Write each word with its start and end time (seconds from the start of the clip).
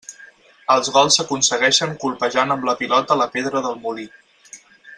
Els 0.75 0.87
gols 0.95 1.17
s'aconsegueixen 1.19 1.93
colpejant 2.05 2.55
amb 2.55 2.65
la 2.71 2.75
pilota 2.81 3.19
la 3.23 3.29
pedra 3.37 3.63
del 3.67 3.77
molí. 3.85 4.09